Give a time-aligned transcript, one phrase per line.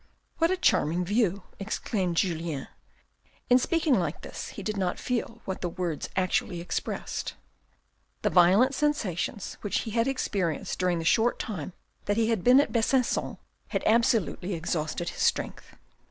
[0.39, 2.67] "What a charming view!" exclaimed Julien.
[3.51, 7.35] In speaking like this he did not feel what the words actually expressed.
[8.23, 11.73] The violent sensations which he had experienced during the short time
[12.05, 13.37] that he had been at Besanc_on
[13.67, 15.75] had absolutely exhausted his strength.